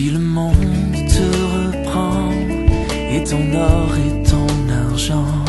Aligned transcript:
monde 0.00 0.94
te 1.06 1.26
reprend, 1.54 2.30
et 3.12 3.22
ton 3.24 3.44
or 3.54 3.90
et 3.94 4.22
ton 4.22 4.46
argent. 4.88 5.44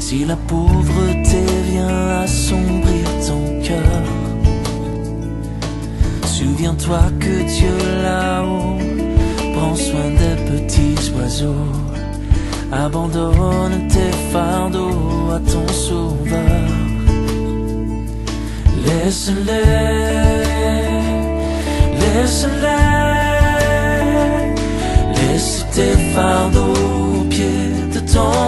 Si 0.00 0.24
la 0.24 0.36
pauvreté 0.36 1.44
vient 1.70 2.22
assombrir 2.24 3.04
ton 3.26 3.42
cœur, 3.62 4.02
souviens-toi 6.24 7.00
que 7.20 7.42
Dieu 7.54 7.76
là-haut 8.02 8.78
prend 9.54 9.74
soin 9.74 10.08
des 10.22 10.36
petits 10.50 11.12
oiseaux. 11.18 11.72
Abandonne 12.72 13.88
tes 13.88 14.16
fardeaux 14.32 15.32
à 15.34 15.40
ton 15.40 15.68
sauveur. 15.72 16.70
Laisse-les, 18.86 19.66
laisse-les, 22.00 22.95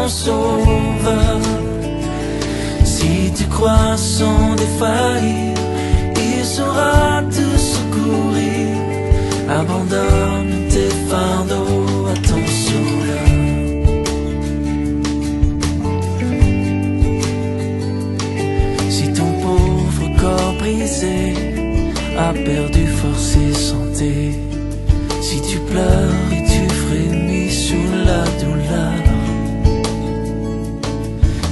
ton 0.09 0.15
sauveur. 0.15 1.41
Si 2.85 3.33
tu 3.37 3.45
crois 3.45 3.97
sans 3.97 4.55
défaillir, 4.57 5.55
il 6.17 6.45
saura 6.45 7.23
te 7.31 7.47
secourir. 7.73 8.77
Abandonne 9.49 10.69
tes 10.71 10.91
fardeaux 11.11 12.07
à 12.13 12.15
ton 12.29 12.43
sauveur. 12.67 13.29
Si 18.91 19.13
ton 19.13 19.31
pauvre 19.43 20.09
corps 20.21 20.55
brisé 20.59 21.35
a 22.19 22.33
perdu 22.33 22.87
force 22.87 23.37
et 23.37 23.55
santé, 23.55 24.38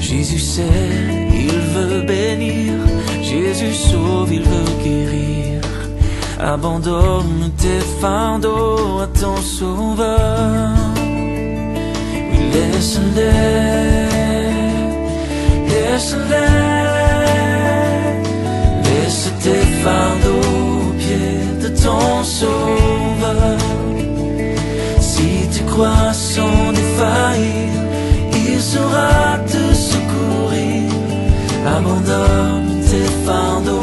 Jésus 0.09 0.39
sait, 0.39 0.63
il 1.35 1.59
veut 1.75 2.03
bénir, 2.03 2.75
Jésus 3.23 3.75
sauve, 3.75 4.33
il 4.33 4.43
veut 4.43 4.73
guérir. 4.85 5.61
Abandonne 6.39 7.51
tes 7.57 7.81
fardeaux 8.01 9.01
à 9.01 9.09
ton 9.09 9.37
sauveur. 9.39 10.77
Oui, 12.31 12.39
laisse-les, 12.53 13.33
laisse-les, 15.71 16.55
laisse 18.87 19.33
tes 19.43 19.67
fardeaux 19.83 20.89
aux 20.89 20.93
pieds 21.03 21.43
de 21.63 21.69
ton 21.85 22.23
sauveur. 22.23 23.59
Si 25.01 25.49
tu 25.53 25.65
crois 25.65 26.13
sans 26.13 26.73
défaillir, 26.73 27.73
il 28.33 28.61
secourir. 28.61 29.16
Abandonne 31.77 32.81
tes 32.89 33.05
fardeaux 33.27 33.76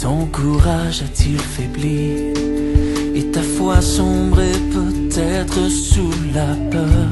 ton 0.00 0.26
courage 0.26 1.02
a-t-il 1.02 1.38
faibli? 1.38 2.32
Et 3.14 3.24
ta 3.32 3.42
foi 3.42 3.80
sombrée 3.80 4.58
peut-être 4.72 5.68
sous 5.68 6.12
la 6.34 6.54
peur. 6.70 7.10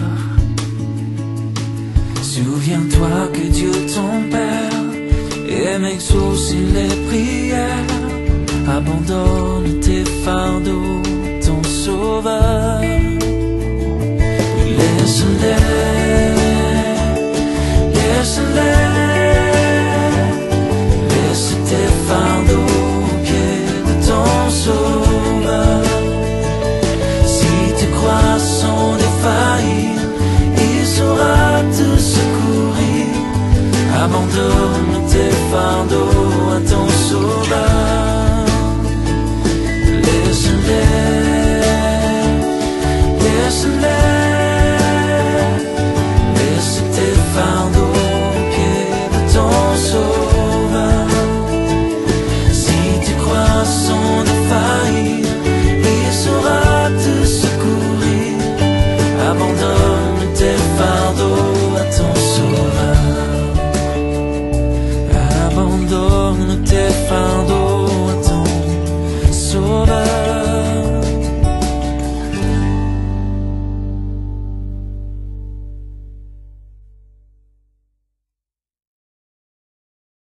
Souviens-toi 2.22 3.28
que 3.32 3.46
Dieu 3.52 3.72
ton 3.94 4.30
Père 4.30 4.88
aime 5.50 5.84
exaucer 5.84 6.64
les 6.74 6.94
prières. 7.08 7.86
Abandonne 8.68 9.80
tes 9.80 10.04
fardeaux, 10.24 11.02
ton 11.44 11.62
sauveur. 11.62 12.80
Laisse-les 14.78 15.67
saura 35.58 36.27